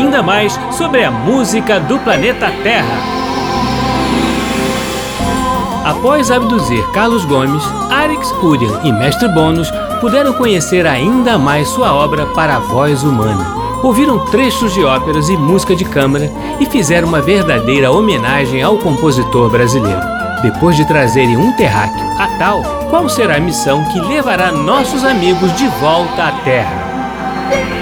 [0.00, 3.20] ainda mais sobre a música do planeta Terra.
[5.84, 12.24] Após abduzir Carlos Gomes, Arix Urian e Mestre Bônus puderam conhecer ainda mais sua obra
[12.26, 13.44] para a voz humana.
[13.82, 19.50] Ouviram trechos de óperas e música de câmara e fizeram uma verdadeira homenagem ao compositor
[19.50, 20.00] brasileiro.
[20.42, 25.54] Depois de trazerem um terráqueo a tal, qual será a missão que levará nossos amigos
[25.56, 27.79] de volta à Terra?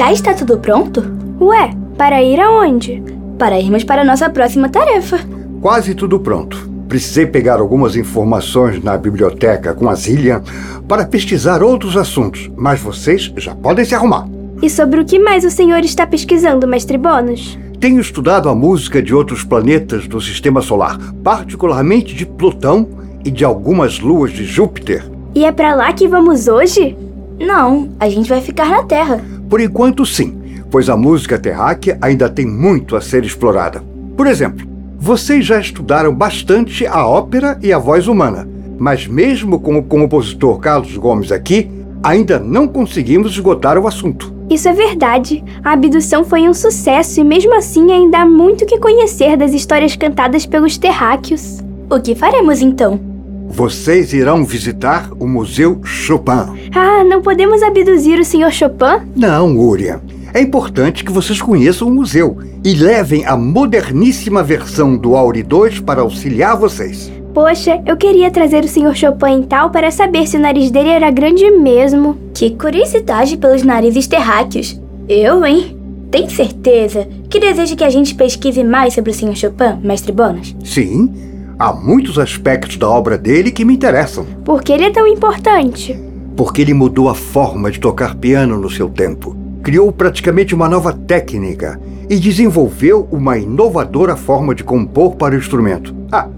[0.00, 1.04] Já está tudo pronto?
[1.38, 3.02] Ué, para ir aonde?
[3.38, 5.18] Para irmos para a nossa próxima tarefa.
[5.60, 6.56] Quase tudo pronto.
[6.88, 10.42] Precisei pegar algumas informações na biblioteca com a Zillian
[10.88, 14.26] para pesquisar outros assuntos, mas vocês já podem se arrumar.
[14.62, 17.58] E sobre o que mais o senhor está pesquisando, mestre Bônus?
[17.78, 22.88] Tenho estudado a música de outros planetas do sistema solar, particularmente de Plutão
[23.22, 25.04] e de algumas luas de Júpiter.
[25.34, 26.96] E é para lá que vamos hoje?
[27.38, 29.22] Não, a gente vai ficar na Terra.
[29.50, 33.82] Por enquanto, sim, pois a música terráquea ainda tem muito a ser explorada.
[34.16, 34.64] Por exemplo,
[34.96, 40.60] vocês já estudaram bastante a ópera e a voz humana, mas mesmo com o compositor
[40.60, 41.68] Carlos Gomes aqui,
[42.00, 44.32] ainda não conseguimos esgotar o assunto.
[44.48, 45.42] Isso é verdade.
[45.64, 49.96] A abdução foi um sucesso e mesmo assim ainda há muito que conhecer das histórias
[49.96, 51.58] cantadas pelos terráqueos.
[51.90, 53.09] O que faremos então?
[53.52, 56.70] Vocês irão visitar o Museu Chopin.
[56.72, 58.52] Ah, não podemos abduzir o Sr.
[58.52, 59.10] Chopin?
[59.16, 60.00] Não, Uriah.
[60.32, 65.80] É importante que vocês conheçam o museu e levem a moderníssima versão do Auri 2
[65.80, 67.10] para auxiliar vocês.
[67.34, 68.94] Poxa, eu queria trazer o Sr.
[68.94, 72.16] Chopin em tal para saber se o nariz dele era grande mesmo.
[72.32, 74.80] Que curiosidade pelos narizes terráqueos.
[75.08, 75.76] Eu, hein?
[76.08, 79.34] Tem certeza que deseja que a gente pesquise mais sobre o Sr.
[79.34, 80.54] Chopin, mestre Bonas?
[80.64, 81.12] Sim,
[81.60, 84.24] há muitos aspectos da obra dele que me interessam.
[84.44, 85.96] Por que ele é tão importante?
[86.36, 90.92] Porque ele mudou a forma de tocar piano no seu tempo criou praticamente uma nova
[90.92, 95.94] técnica e desenvolveu uma inovadora forma de compor para o instrumento.
[96.10, 96.28] Ah,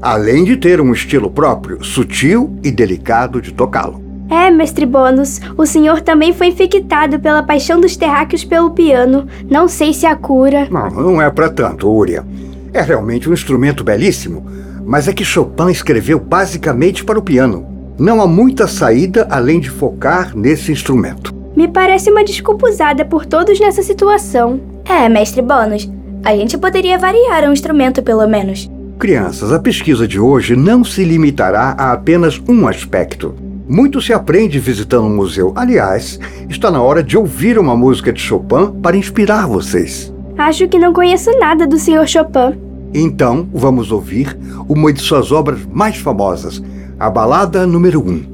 [0.00, 4.02] além de ter um estilo próprio, sutil e delicado de tocá-lo.
[4.28, 9.26] É, mestre Bônus, o senhor também foi infectado pela paixão dos terráqueos pelo piano.
[9.48, 10.68] Não sei se a cura.
[10.70, 12.24] Não, não é para tanto, Uria.
[12.72, 14.46] É realmente um instrumento belíssimo,
[14.84, 17.66] mas é que Chopin escreveu basicamente para o piano.
[17.98, 21.34] Não há muita saída além de focar nesse instrumento.
[21.54, 24.60] Me parece uma desculpa usada por todos nessa situação.
[24.84, 25.90] É, mestre Bônus.
[26.24, 28.70] A gente poderia variar um instrumento, pelo menos.
[28.98, 33.34] Crianças, a pesquisa de hoje não se limitará a apenas um aspecto.
[33.68, 35.52] Muito se aprende visitando um museu.
[35.56, 40.12] Aliás, está na hora de ouvir uma música de Chopin para inspirar vocês.
[40.38, 42.06] Acho que não conheço nada do Sr.
[42.06, 42.71] Chopin.
[42.94, 44.38] Então, vamos ouvir
[44.68, 46.62] uma de suas obras mais famosas,
[46.98, 48.10] a Balada número 1.
[48.10, 48.31] Um.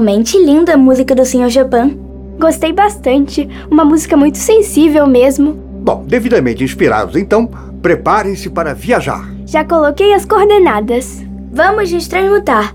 [0.00, 1.50] Realmente linda a música do Sr.
[1.50, 2.00] Chopin.
[2.38, 3.46] Gostei bastante.
[3.70, 5.52] Uma música muito sensível mesmo.
[5.52, 7.46] Bom, devidamente inspirados, então,
[7.82, 9.30] preparem-se para viajar.
[9.44, 11.22] Já coloquei as coordenadas.
[11.52, 12.74] Vamos nos transmutar.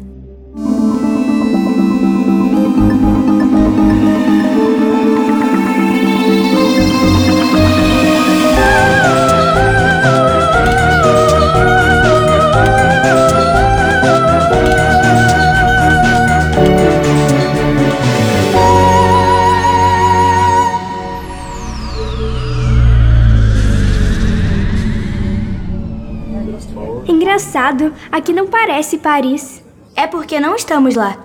[27.65, 29.63] Engraçado, aqui não parece Paris.
[29.95, 31.17] É porque não estamos lá.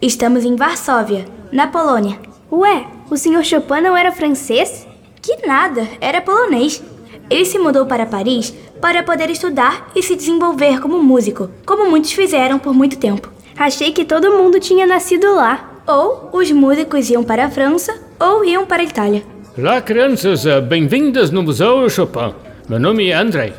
[0.00, 2.18] Estamos em Varsóvia, na Polônia.
[2.50, 3.44] Ué, o Sr.
[3.44, 4.86] Chopin não era francês?
[5.20, 6.82] Que nada, era polonês.
[7.28, 12.12] Ele se mudou para Paris para poder estudar e se desenvolver como músico, como muitos
[12.12, 13.30] fizeram por muito tempo.
[13.56, 15.82] Achei que todo mundo tinha nascido lá.
[15.86, 19.22] Ou os músicos iam para a França ou iam para a Itália.
[19.58, 22.32] Olá, crianças, eh, bem-vindas no Museu Chopin.
[22.66, 23.52] Meu nome é Andrei.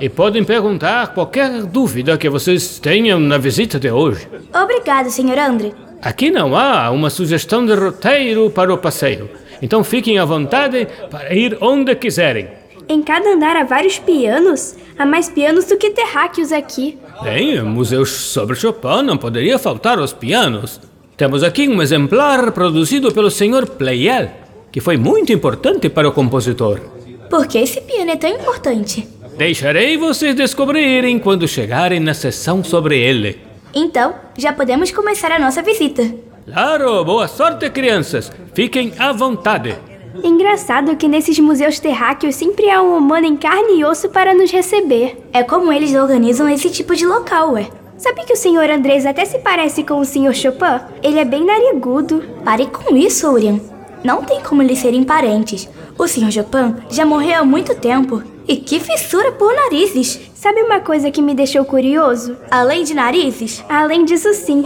[0.00, 4.26] E podem perguntar qualquer dúvida que vocês tenham na visita de hoje.
[4.54, 5.38] Obrigado, Sr.
[5.38, 5.72] André.
[6.00, 9.28] Aqui não há uma sugestão de roteiro para o passeio.
[9.60, 12.48] Então fiquem à vontade para ir onde quiserem.
[12.88, 14.74] Em cada andar há vários pianos.
[14.98, 16.98] Há mais pianos do que terráqueos aqui.
[17.22, 20.80] Bem, museus sobre Chopin não poderia faltar os pianos.
[21.14, 23.66] Temos aqui um exemplar produzido pelo Sr.
[23.66, 24.30] Pleyel,
[24.72, 26.80] que foi muito importante para o compositor.
[27.28, 29.06] Por que esse piano é tão importante?
[29.40, 33.40] Deixarei vocês descobrirem quando chegarem na sessão sobre ele.
[33.74, 36.14] Então, já podemos começar a nossa visita.
[36.44, 38.30] Claro, boa sorte, crianças.
[38.52, 39.78] Fiquem à vontade.
[40.22, 44.50] Engraçado que nesses museus terráqueos sempre há um humano em carne e osso para nos
[44.50, 45.16] receber.
[45.32, 47.66] É como eles organizam esse tipo de local, ué.
[47.96, 48.70] Sabe que o Sr.
[48.70, 50.34] Andrés até se parece com o Sr.
[50.34, 50.84] Chopin?
[51.02, 52.22] Ele é bem narigudo.
[52.44, 53.58] Pare com isso, Urian.
[54.04, 55.66] Não tem como eles serem parentes.
[55.96, 56.30] O Sr.
[56.30, 58.22] Chopin já morreu há muito tempo.
[58.50, 60.18] E que fissura por narizes!
[60.34, 62.36] Sabe uma coisa que me deixou curioso?
[62.50, 63.64] Além de narizes?
[63.68, 64.64] Além disso, sim.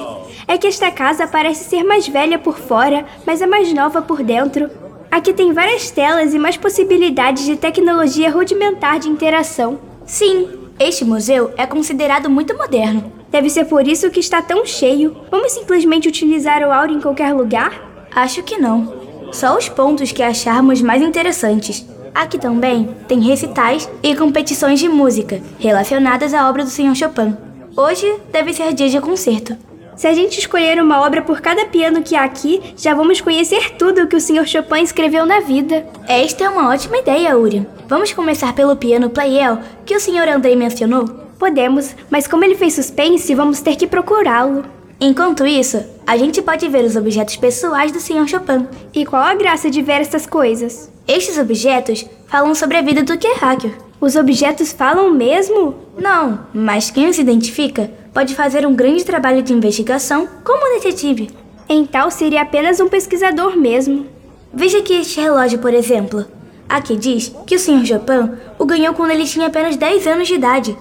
[0.49, 4.23] É que esta casa parece ser mais velha por fora, mas é mais nova por
[4.23, 4.71] dentro.
[5.11, 9.79] Aqui tem várias telas e mais possibilidades de tecnologia rudimentar de interação.
[10.07, 10.49] Sim,
[10.81, 13.13] este museu é considerado muito moderno.
[13.31, 15.15] Deve ser por isso que está tão cheio.
[15.31, 18.07] Vamos simplesmente utilizar o aura em qualquer lugar?
[18.15, 19.31] Acho que não.
[19.31, 21.85] Só os pontos que acharmos mais interessantes.
[22.15, 26.95] Aqui também tem recitais e competições de música relacionadas à obra do Sr.
[26.95, 27.37] Chopin.
[27.77, 29.57] Hoje deve ser dia de concerto.
[29.97, 33.73] Se a gente escolher uma obra por cada piano que há aqui, já vamos conhecer
[33.73, 34.47] tudo o que o Sr.
[34.47, 35.85] Chopin escreveu na vida.
[36.07, 37.67] Esta é uma ótima ideia, Urian.
[37.89, 40.29] Vamos começar pelo piano Playel que o Sr.
[40.29, 41.07] Andrei mencionou?
[41.37, 44.65] Podemos, mas como ele fez suspense, vamos ter que procurá-lo.
[45.07, 48.27] Enquanto isso, a gente pode ver os objetos pessoais do Sr.
[48.27, 48.67] Chopin.
[48.95, 50.91] E qual a graça de ver essas coisas?
[51.07, 53.75] Estes objetos falam sobre a vida do terráqueo.
[54.01, 55.75] Os objetos falam mesmo?
[55.99, 61.29] Não, mas quem os identifica pode fazer um grande trabalho de investigação como detetive.
[61.69, 64.07] Então seria apenas um pesquisador mesmo.
[64.55, 66.25] Veja aqui este relógio, por exemplo.
[66.67, 67.85] Aqui diz que o Sr.
[67.85, 70.79] Chopin o ganhou quando ele tinha apenas 10 anos de idade.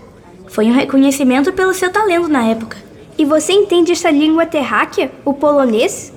[0.48, 2.93] Foi um reconhecimento pelo seu talento na época.
[3.18, 6.12] E você entende esta língua terráquea, o polonês?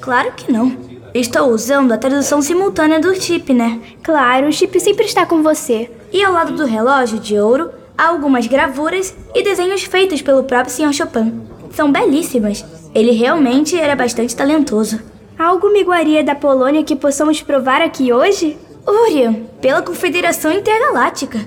[0.00, 0.76] Claro que não.
[1.14, 3.80] Estou usando a tradução simultânea do chip, né?
[4.02, 5.90] Claro, o chip sempre está com você.
[6.12, 10.74] E ao lado do relógio de ouro, há algumas gravuras e desenhos feitos pelo próprio
[10.74, 10.92] Sr.
[10.92, 11.42] Chopin.
[11.72, 12.64] São belíssimas.
[12.94, 15.00] Ele realmente era bastante talentoso.
[15.38, 18.56] Há alguma iguaria da Polônia que possamos provar aqui hoje?
[18.86, 21.40] Urian, pela Confederação Intergaláctica.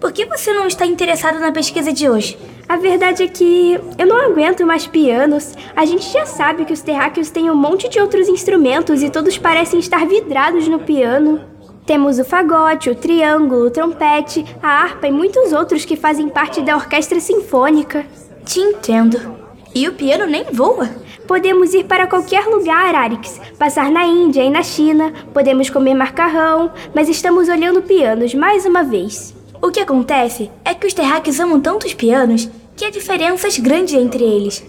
[0.00, 2.38] Por que você não está interessado na pesquisa de hoje?
[2.68, 5.54] A verdade é que eu não aguento mais pianos.
[5.76, 9.36] A gente já sabe que os terráqueos têm um monte de outros instrumentos e todos
[9.36, 11.40] parecem estar vidrados no piano.
[11.84, 16.62] Temos o fagote, o triângulo, o trompete, a harpa e muitos outros que fazem parte
[16.62, 18.06] da orquestra sinfônica.
[18.46, 19.36] Te entendo.
[19.74, 20.88] E o piano nem voa.
[21.28, 23.40] Podemos ir para qualquer lugar, Arix.
[23.58, 25.12] Passar na Índia e na China.
[25.34, 26.72] Podemos comer macarrão.
[26.94, 29.34] Mas estamos olhando pianos mais uma vez.
[29.64, 34.22] O que acontece é que os terráqueos amam tantos pianos que há diferenças grandes entre
[34.22, 34.62] eles.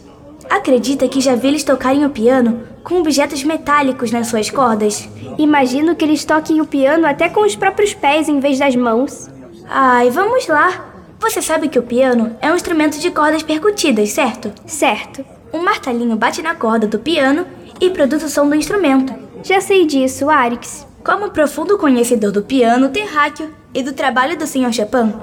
[0.50, 5.10] Acredita que já vi eles tocarem o piano com objetos metálicos nas suas cordas?
[5.38, 9.30] Imagino que eles toquem o piano até com os próprios pés em vez das mãos.
[9.68, 10.94] Ai, vamos lá.
[11.20, 14.50] Você sabe que o piano é um instrumento de cordas percutidas, certo?
[14.66, 15.26] Certo.
[15.52, 17.46] Um martelinho bate na corda do piano
[17.82, 19.14] e produz o som do instrumento.
[19.44, 20.88] Já sei disso, Arix.
[21.06, 24.74] Como profundo conhecedor do piano terráqueo e do trabalho do Sr.
[24.74, 25.14] Chopin,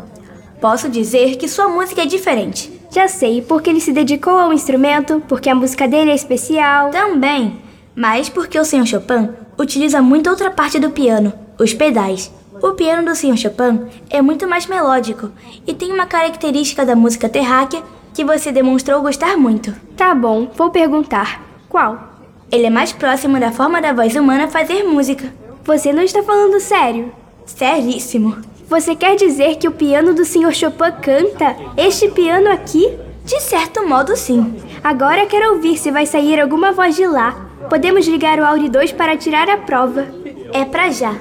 [0.61, 2.73] posso dizer que sua música é diferente.
[2.89, 6.91] Já sei, porque ele se dedicou ao instrumento, porque a música dele é especial.
[6.91, 7.61] Também,
[7.97, 8.87] mas porque o Sr.
[8.87, 12.33] Chopin utiliza muito outra parte do piano, os pedais.
[12.63, 13.37] O piano do Sr.
[13.37, 15.33] Chopin é muito mais melódico
[15.67, 17.83] e tem uma característica da música terráquea
[18.15, 19.75] que você demonstrou gostar muito.
[19.97, 21.43] Tá bom, vou perguntar.
[21.69, 22.13] Qual?
[22.53, 25.42] Ele é mais próximo da forma da voz humana fazer música.
[25.65, 27.13] Você não está falando sério?
[27.47, 28.37] Seríssimo.
[28.69, 30.53] Você quer dizer que o piano do Sr.
[30.53, 31.57] Chopin canta?
[31.77, 32.99] Este piano aqui?
[33.25, 34.57] De certo modo, sim.
[34.83, 37.49] Agora quero ouvir se vai sair alguma voz de lá.
[37.71, 40.07] Podemos ligar o Audi 2 para tirar a prova.
[40.53, 41.15] É pra já.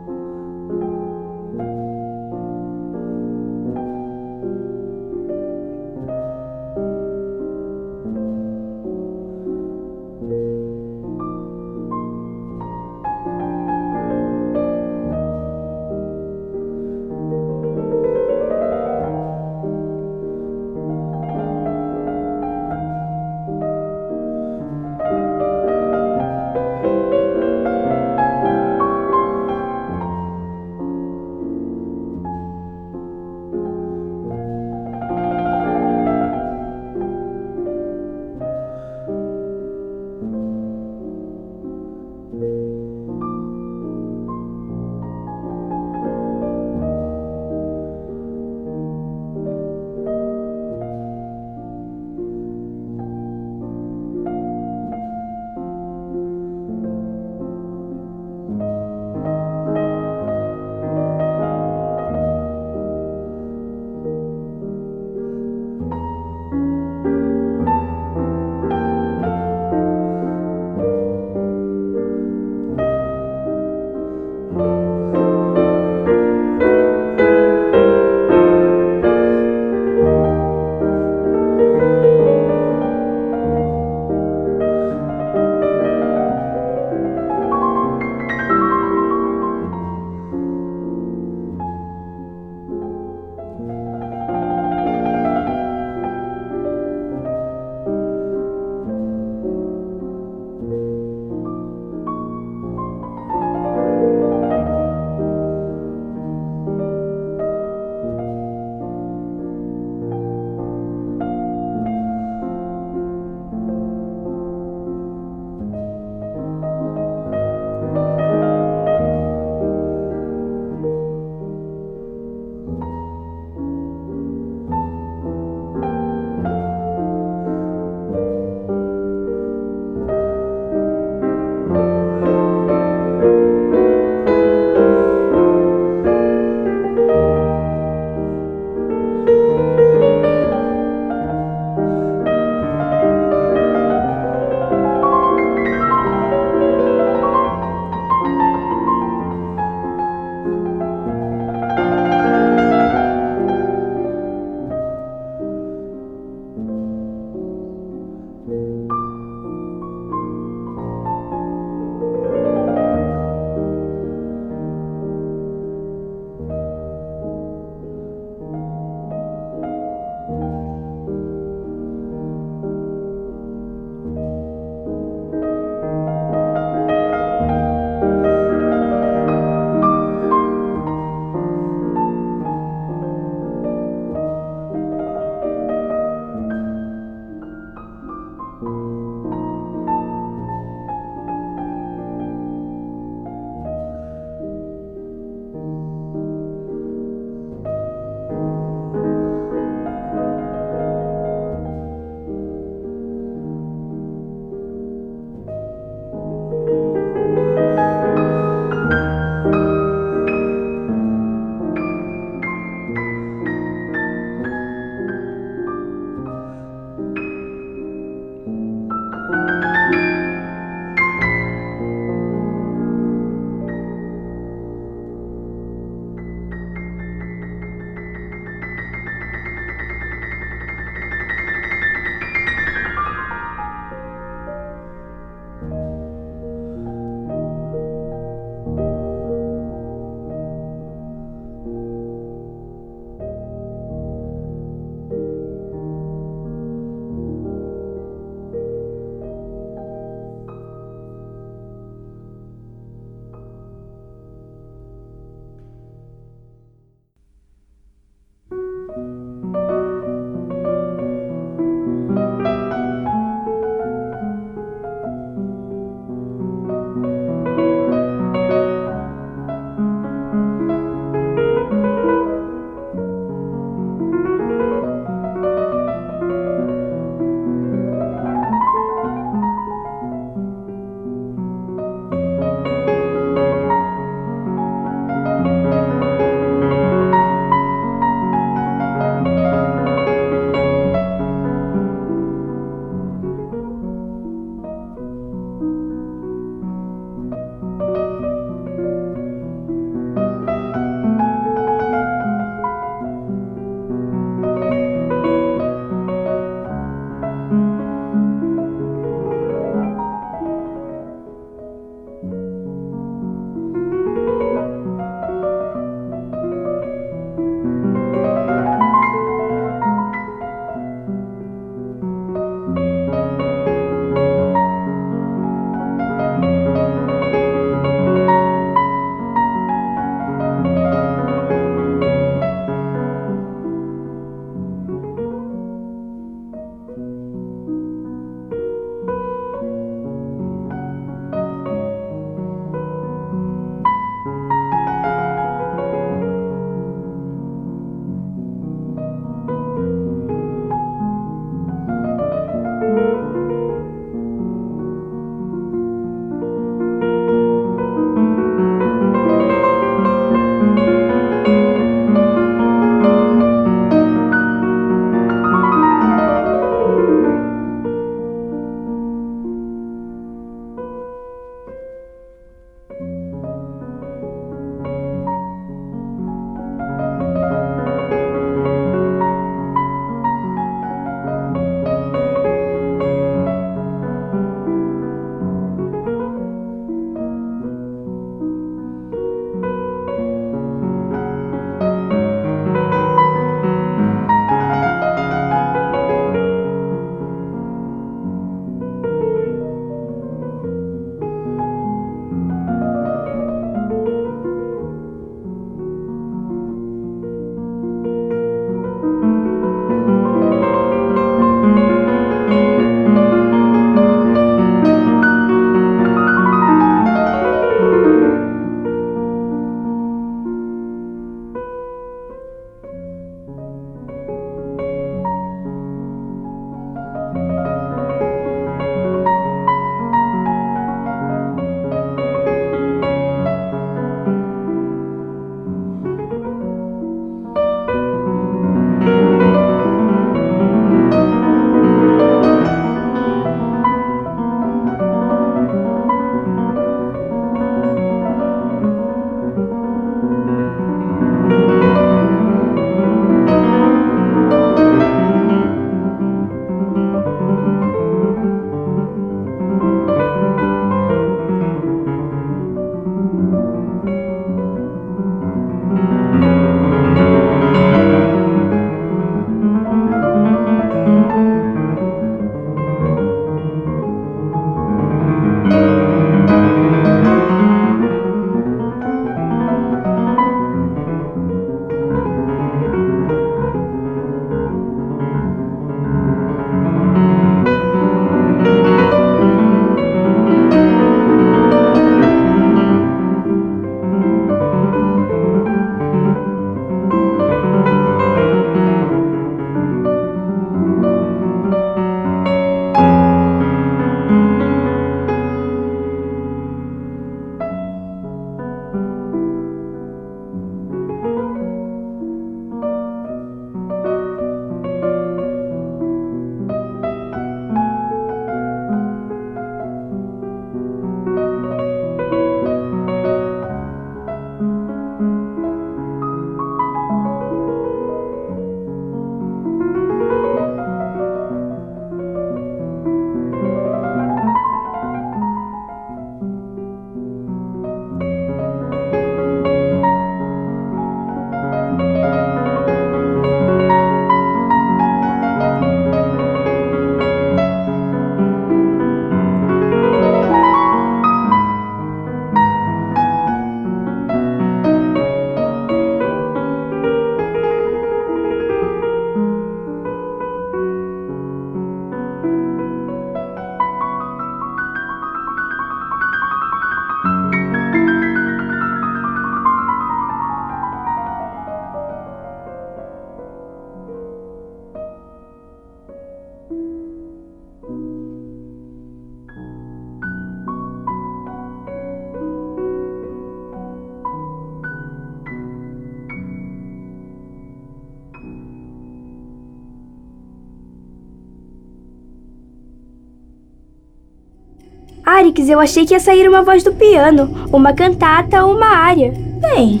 [595.68, 599.32] Eu achei que ia sair uma voz do piano, uma cantata ou uma área.
[599.60, 600.00] Bem,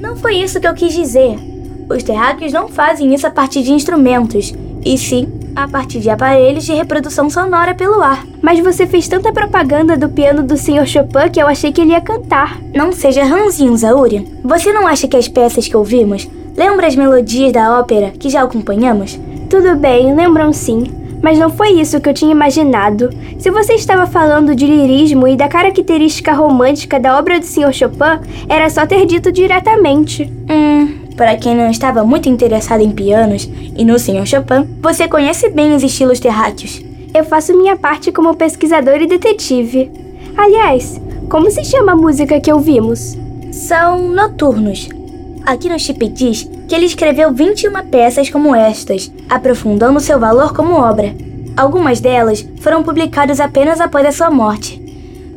[0.00, 1.38] não foi isso que eu quis dizer.
[1.88, 6.64] Os terráqueos não fazem isso a partir de instrumentos, e sim a partir de aparelhos
[6.64, 8.24] de reprodução sonora pelo ar.
[8.42, 10.86] Mas você fez tanta propaganda do piano do Sr.
[10.86, 12.60] Chopin que eu achei que ele ia cantar.
[12.74, 14.24] Não seja ranzinho, Zaúria.
[14.42, 18.42] Você não acha que as peças que ouvimos lembram as melodias da ópera que já
[18.42, 19.18] acompanhamos?
[19.48, 21.03] Tudo bem, lembram sim.
[21.24, 23.08] Mas não foi isso que eu tinha imaginado.
[23.38, 27.72] Se você estava falando de lirismo e da característica romântica da obra do Sr.
[27.72, 30.30] Chopin, era só ter dito diretamente.
[30.50, 34.26] Hum, para quem não estava muito interessado em pianos e no Sr.
[34.26, 36.84] Chopin, você conhece bem os estilos terráqueos.
[37.14, 39.90] Eu faço minha parte como pesquisador e detetive.
[40.36, 43.16] Aliás, como se chama a música que ouvimos?
[43.50, 44.90] São noturnos.
[45.46, 50.72] Aqui no chip diz que ele escreveu 21 peças como estas, aprofundando seu valor como
[50.74, 51.14] obra.
[51.54, 54.80] Algumas delas foram publicadas apenas após a sua morte.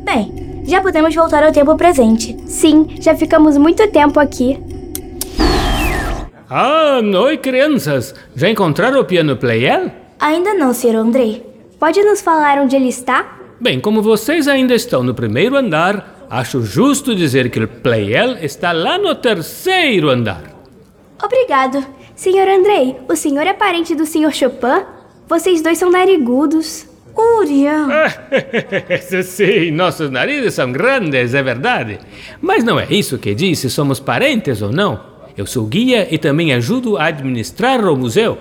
[0.02, 2.36] Bem, já podemos voltar ao tempo presente.
[2.46, 4.58] Sim, já ficamos muito tempo aqui.
[6.48, 8.14] Ah, oi crianças!
[8.34, 9.90] Já encontraram o piano Playel?
[10.18, 10.96] Ainda não, Sr.
[10.96, 11.46] Andrei.
[11.78, 13.36] Pode nos falar onde ele está?
[13.60, 18.72] Bem, como vocês ainda estão no primeiro andar, acho justo dizer que o Playel está
[18.72, 20.42] lá no terceiro andar.
[21.22, 21.84] Obrigado.
[22.14, 24.32] Senhor Andrei, o senhor é parente do Sr.
[24.32, 24.84] Chopin?
[25.28, 26.86] Vocês dois são narigudos.
[27.16, 27.88] Urian.
[29.24, 31.98] Sim, nossos narizes são grandes, é verdade.
[32.40, 35.00] Mas não é isso que diz se somos parentes ou não.
[35.36, 38.38] Eu sou guia e também ajudo a administrar o museu.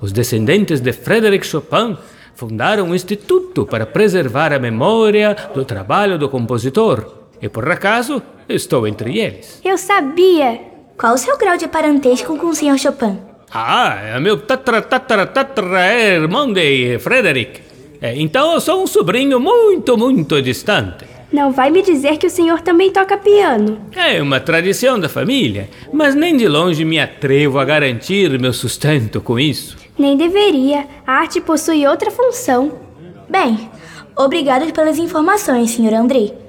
[0.00, 1.96] Os descendentes de Frédéric Chopin
[2.34, 7.25] fundaram um instituto para preservar a memória do trabalho do compositor.
[7.40, 9.60] E por acaso, estou entre eles.
[9.64, 10.60] Eu sabia!
[10.98, 12.78] Qual o seu grau de parentesco com o Sr.
[12.78, 13.18] Chopin?
[13.52, 17.60] Ah, é meu tatra tatra tatra é irmão de Frédéric.
[18.00, 21.04] É, então eu sou um sobrinho muito, muito distante.
[21.32, 23.80] Não vai me dizer que o senhor também toca piano.
[23.94, 29.20] É uma tradição da família, mas nem de longe me atrevo a garantir meu sustento
[29.20, 29.76] com isso.
[29.98, 30.86] Nem deveria.
[31.06, 32.72] A arte possui outra função.
[33.28, 33.68] Bem,
[34.16, 35.94] obrigado pelas informações, Sr.
[35.94, 36.45] Andrei.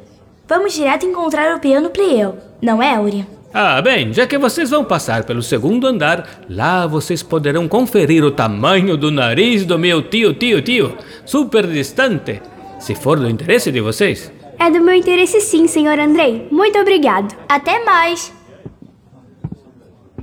[0.48, 3.28] Vamos direto encontrar o piano Pliel, não é, Uri?
[3.54, 8.32] Ah, bem, já que vocês vão passar pelo segundo andar, lá vocês poderão conferir o
[8.32, 12.42] tamanho do nariz do meu tio, tio, tio, super distante,
[12.80, 14.32] se for do interesse de vocês.
[14.58, 16.48] É do meu interesse sim, senhor Andrei.
[16.50, 17.36] Muito obrigado.
[17.50, 18.34] Até mais!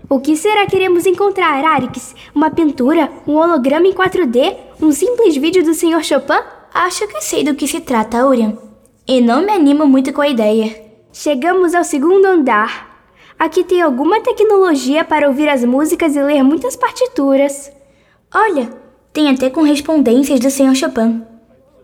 [0.08, 2.14] O que será que iremos encontrar, Arix?
[2.34, 3.10] Uma pintura?
[3.26, 4.56] Um holograma em 4D?
[4.80, 6.02] Um simples vídeo do Sr.
[6.02, 6.40] Chopin?
[6.72, 8.56] Acho que sei do que se trata, Urian.
[9.06, 10.74] E não me animo muito com a ideia.
[11.12, 13.06] Chegamos ao segundo andar.
[13.38, 17.70] Aqui tem alguma tecnologia para ouvir as músicas e ler muitas partituras.
[18.34, 18.70] Olha,
[19.12, 20.74] tem até correspondências do Sr.
[20.74, 21.34] Chopin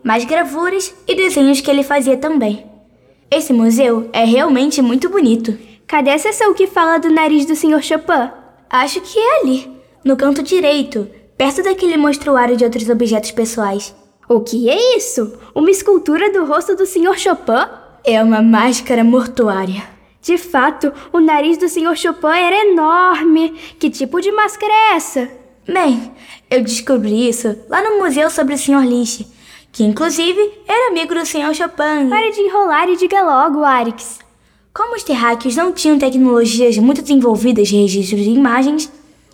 [0.03, 2.65] mais gravuras e desenhos que ele fazia também.
[3.29, 5.57] Esse museu é realmente muito bonito.
[5.87, 7.81] Cadê a seção que fala do nariz do Sr.
[7.81, 8.31] Chopin?
[8.69, 9.69] Acho que é ali,
[10.03, 11.07] no canto direito,
[11.37, 13.95] perto daquele mostruário de outros objetos pessoais.
[14.31, 15.33] O que é isso?
[15.53, 17.17] Uma escultura do rosto do Sr.
[17.17, 17.67] Chopin?
[18.01, 19.83] É uma máscara mortuária.
[20.21, 21.97] De fato, o nariz do Sr.
[21.97, 23.49] Chopin era enorme.
[23.77, 25.29] Que tipo de máscara é essa?
[25.67, 26.13] Bem,
[26.49, 28.85] eu descobri isso lá no museu sobre o Sr.
[28.85, 29.27] Lich
[29.69, 31.53] que inclusive era amigo do Sr.
[31.53, 32.09] Chopin.
[32.09, 34.19] Para de enrolar e diga logo, Arix.
[34.73, 38.89] Como os terráqueos não tinham tecnologias muito desenvolvidas de registro de imagens,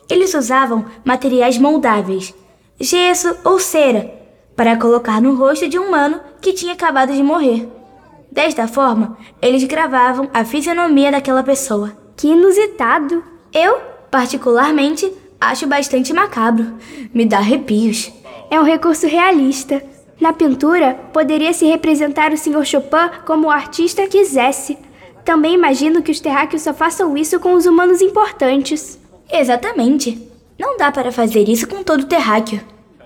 [0.09, 2.33] eles usavam materiais moldáveis,
[2.79, 4.16] gesso ou cera,
[4.57, 7.69] para colocar no rosto de um humano que tinha acabado de morrer.
[8.31, 11.95] Desta forma, eles gravavam a fisionomia daquela pessoa.
[12.17, 13.23] Que inusitado!
[13.53, 13.79] Eu,
[14.09, 16.73] particularmente, acho bastante macabro.
[17.13, 18.11] Me dá arrepios.
[18.49, 19.81] É um recurso realista.
[20.19, 22.65] Na pintura, poderia se representar o Sr.
[22.65, 24.77] Chopin como o artista quisesse.
[25.23, 28.99] Também imagino que os terráqueos só façam isso com os humanos importantes.
[29.31, 30.27] Exatamente.
[30.57, 32.59] Não dá para fazer isso com todo terráqueo.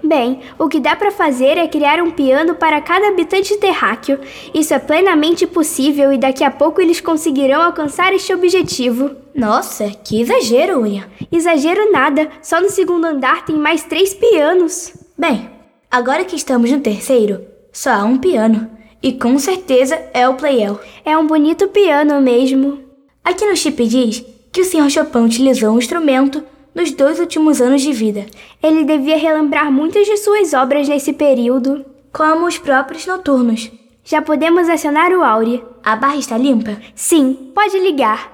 [0.04, 4.20] Bem, o que dá para fazer é criar um piano para cada habitante terráqueo.
[4.54, 9.12] Isso é plenamente possível e daqui a pouco eles conseguirão alcançar este objetivo.
[9.34, 11.06] Nossa, que exagero, William.
[11.32, 14.94] Exagero nada, só no segundo andar tem mais três pianos.
[15.18, 15.50] Bem,
[15.92, 18.72] Agora que estamos no terceiro, só há um piano.
[19.04, 20.80] E com certeza é o Playel.
[21.04, 22.80] É um bonito piano mesmo.
[23.22, 24.24] Aqui no chip diz
[24.54, 24.90] que o Sr.
[24.90, 26.42] Chopin utilizou o instrumento
[26.74, 28.26] nos dois últimos anos de vida.
[28.62, 31.86] Ele devia relembrar muitas de suas obras nesse período.
[32.12, 33.72] Como os próprios noturnos.
[34.04, 35.64] Já podemos acionar o Aure.
[35.84, 36.78] A barra está limpa?
[36.96, 38.32] Sim, pode ligar.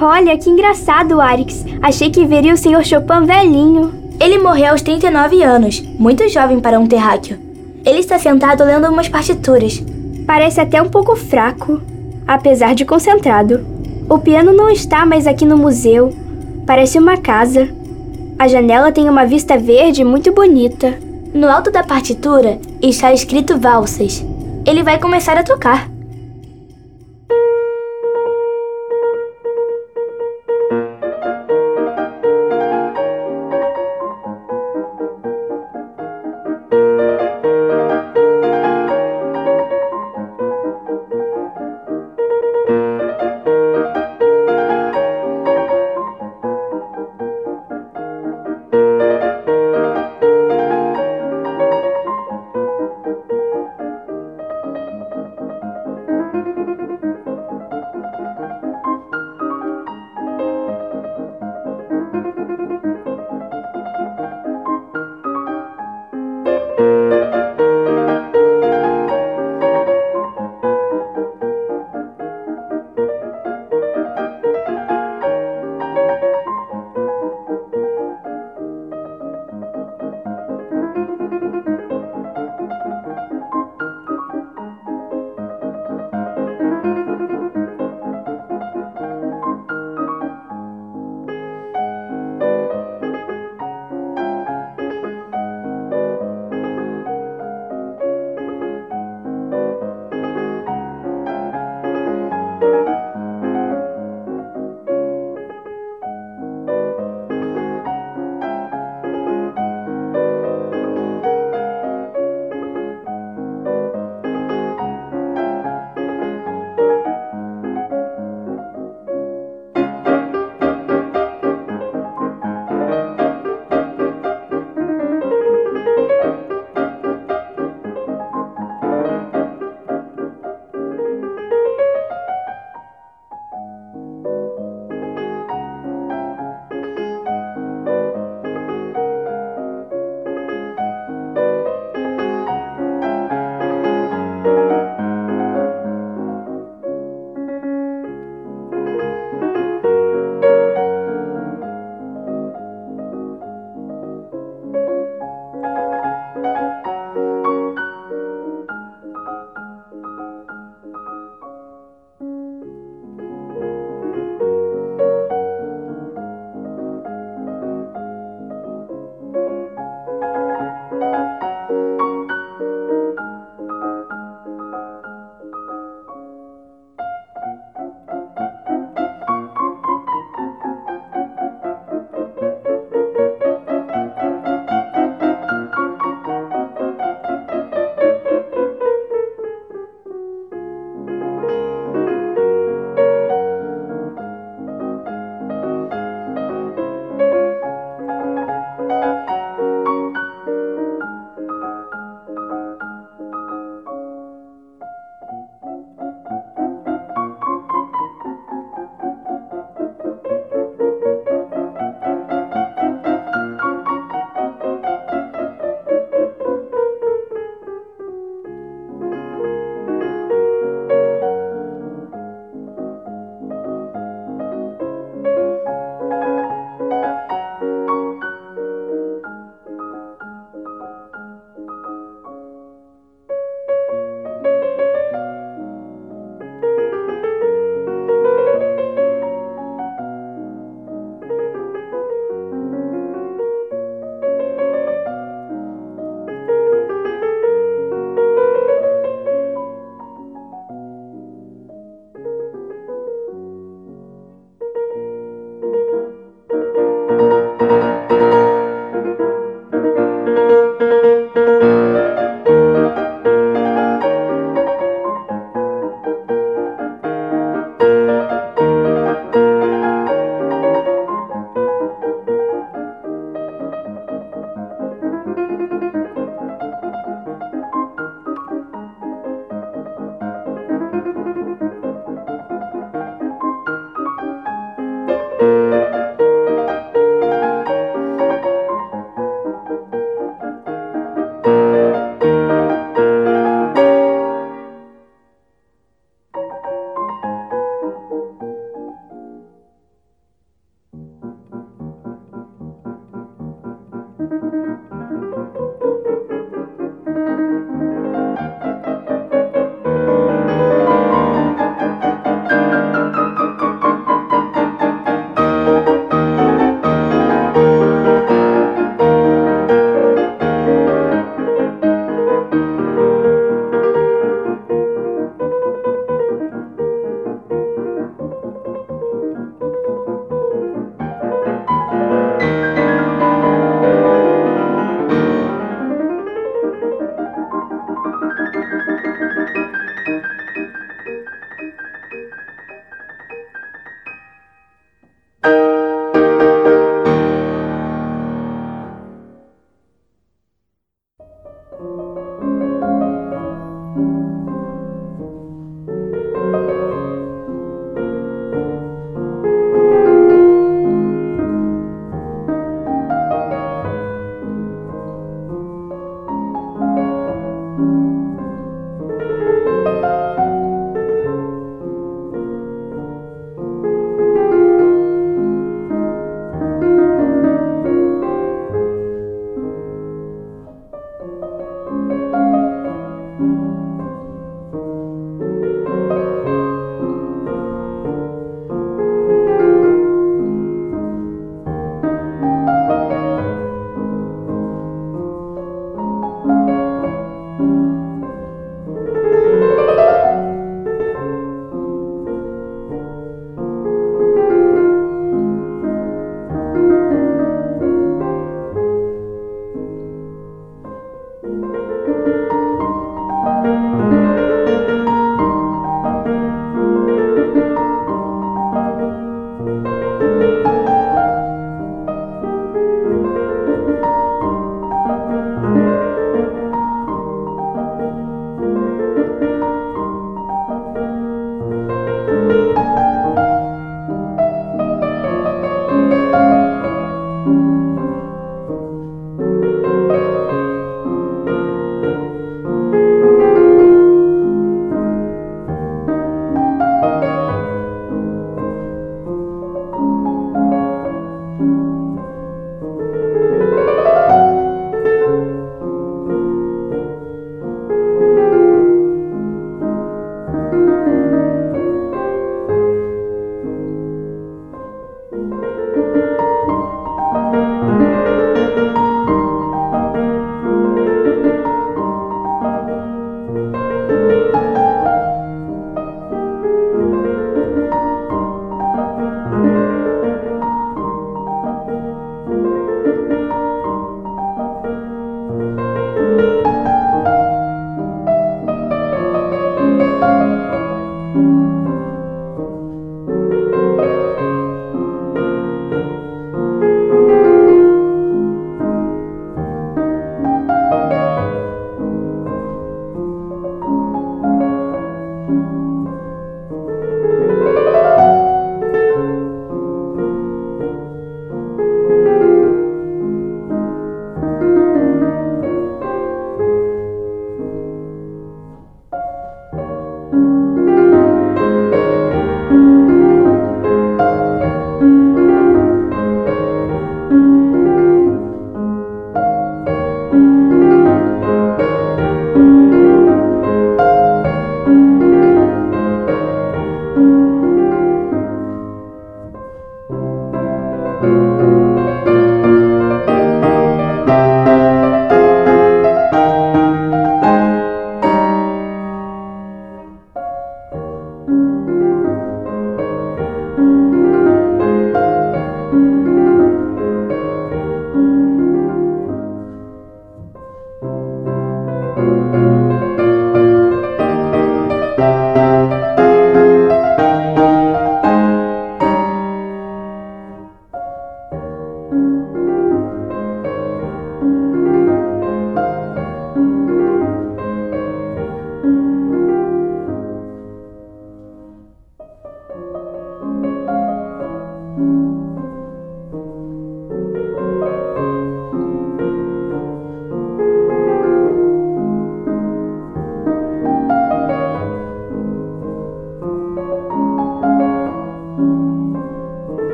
[0.00, 1.64] Olha, que engraçado, Arix.
[1.82, 2.84] Achei que veria o Sr.
[2.84, 3.92] Chopin velhinho.
[4.20, 7.38] Ele morreu aos 39 anos, muito jovem para um terráqueo.
[7.84, 9.82] Ele está sentado lendo umas partituras.
[10.26, 11.80] Parece até um pouco fraco,
[12.26, 13.64] apesar de concentrado.
[14.08, 16.12] O piano não está mais aqui no museu.
[16.68, 17.66] Parece uma casa.
[18.38, 20.98] A janela tem uma vista verde muito bonita.
[21.32, 24.22] No alto da partitura está escrito valsas.
[24.66, 25.88] Ele vai começar a tocar.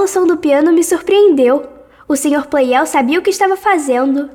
[0.00, 1.68] O som do piano me surpreendeu.
[2.08, 2.46] O Sr.
[2.46, 4.30] Playel sabia o que estava fazendo.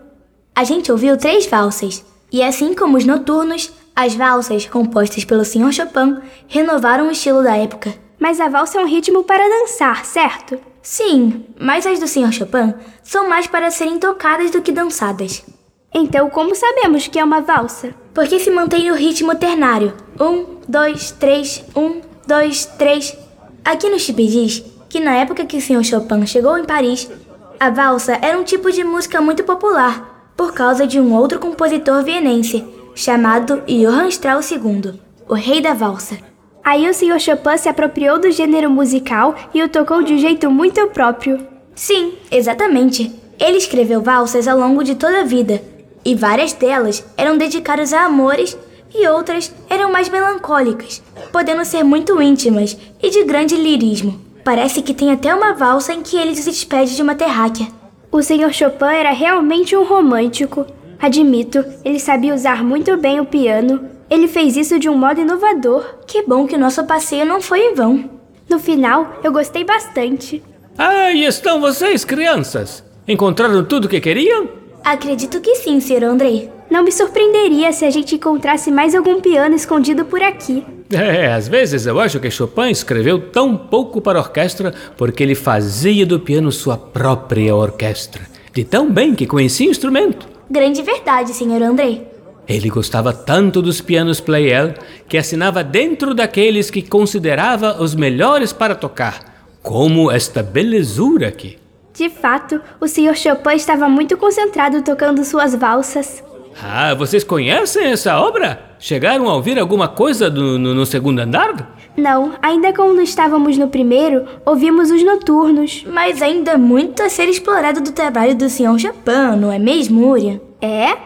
[0.56, 5.74] A gente ouviu três valsas, e assim como os noturnos, as valsas compostas pelo Sr.
[5.74, 7.96] Chopin renovaram o estilo da época.
[8.20, 10.60] Mas a valsa é um ritmo para dançar, certo?
[10.84, 12.32] Sim, mas as do Sr.
[12.32, 15.44] Chopin são mais para serem tocadas do que dançadas.
[15.92, 17.96] Então, como sabemos que é uma valsa?
[18.14, 19.96] Porque se mantém no ritmo ternário.
[20.20, 23.18] Um, dois, três, um, dois, três.
[23.64, 25.84] Aqui no Chip diz que na época que o Sr.
[25.84, 27.12] Chopin chegou em Paris,
[27.60, 32.02] a valsa era um tipo de música muito popular, por causa de um outro compositor
[32.02, 32.64] vienense,
[32.96, 36.18] chamado Johann Strauss II, o rei da valsa.
[36.64, 37.20] Aí o Sr.
[37.20, 41.46] Chopin se apropriou do gênero musical e o tocou de um jeito muito próprio.
[41.76, 43.12] Sim, exatamente.
[43.38, 45.62] Ele escreveu valsas ao longo de toda a vida,
[46.06, 48.58] e várias delas eram dedicadas a amores
[48.94, 54.24] e outras eram mais melancólicas, podendo ser muito íntimas e de grande lirismo.
[54.46, 57.68] Parece que tem até uma valsa em que ele se despede de uma terráquea.
[58.12, 58.54] O Sr.
[58.54, 60.68] Chopin era realmente um romântico.
[61.00, 63.90] Admito, ele sabia usar muito bem o piano.
[64.08, 65.84] Ele fez isso de um modo inovador.
[66.06, 68.08] Que bom que nosso passeio não foi em vão.
[68.48, 70.44] No final, eu gostei bastante.
[70.78, 72.84] Aí estão vocês, crianças!
[73.08, 74.48] Encontraram tudo o que queriam?
[74.84, 76.04] Acredito que sim, Sr.
[76.04, 76.52] André.
[76.70, 80.64] Não me surpreenderia se a gente encontrasse mais algum piano escondido por aqui.
[80.92, 85.36] É, às vezes eu acho que Chopin escreveu tão pouco para a orquestra porque ele
[85.36, 88.24] fazia do piano sua própria orquestra.
[88.54, 90.28] De tão bem que conhecia o instrumento.
[90.50, 91.64] Grande verdade, Sr.
[91.64, 92.02] André.
[92.48, 94.76] Ele gostava tanto dos pianos Pleyel
[95.08, 101.58] que assinava dentro daqueles que considerava os melhores para tocar, como esta belezura aqui.
[101.94, 103.16] De fato, o Sr.
[103.16, 106.24] Chopin estava muito concentrado tocando suas valsas.
[106.62, 108.60] Ah, vocês conhecem essa obra?
[108.80, 111.76] Chegaram a ouvir alguma coisa do, no, no segundo andar?
[111.98, 115.86] Não, ainda quando estávamos no primeiro, ouvimos os noturnos.
[115.88, 118.80] Mas ainda há muito a ser explorado do trabalho do Sr.
[118.80, 120.40] Chopin, não é mesmo, Urian?
[120.62, 120.98] É?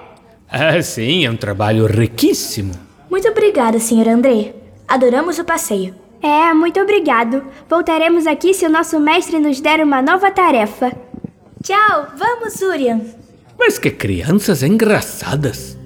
[0.51, 2.73] Ah, sim, é um trabalho riquíssimo.
[3.09, 4.07] Muito obrigada, Sr.
[4.07, 4.53] André.
[4.87, 5.95] Adoramos o passeio.
[6.21, 7.43] É, muito obrigado.
[7.69, 10.91] Voltaremos aqui se o nosso mestre nos der uma nova tarefa.
[11.63, 13.01] Tchau, vamos, Urian.
[13.59, 15.77] Mas que crianças engraçadas!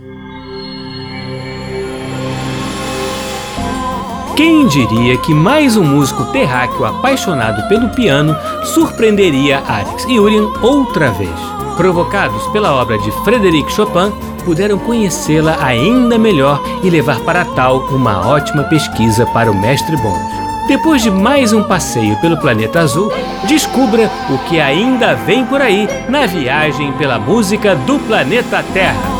[4.36, 11.09] Quem diria que mais um músico terráqueo apaixonado pelo piano surpreenderia Arix e Urian outra
[11.11, 11.30] vez?
[11.76, 14.11] Provocados pela obra de Frédéric Chopin,
[14.45, 20.43] puderam conhecê-la ainda melhor e levar para tal uma ótima pesquisa para o mestre Bônus.
[20.68, 23.11] Depois de mais um passeio pelo planeta azul,
[23.45, 29.14] descubra o que ainda vem por aí na viagem pela música do planeta Terra.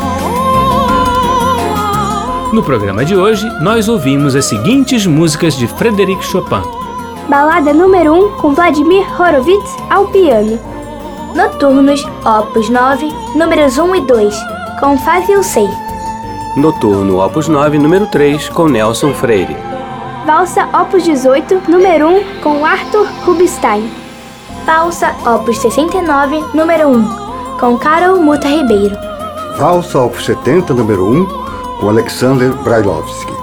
[2.54, 6.62] No programa de hoje, nós ouvimos as seguintes músicas de Frédéric Chopin:
[7.28, 10.58] Balada número 1 com Vladimir Horowitz ao piano.
[11.36, 14.36] Noturnos, Opus 9, números 1 e 2,
[14.80, 15.68] com Fábio Sei.
[16.56, 19.73] Noturno Opus 9, número 3, com Nelson Freire.
[20.26, 23.92] Valsa Opus 18, número 1 com Arthur Rubinstein.
[24.66, 28.96] Valsa Opus 69, número 1, com Carol Muta Ribeiro.
[29.58, 31.26] Valsa Opus 70, número 1,
[31.78, 33.43] com Alexander Brailovsky.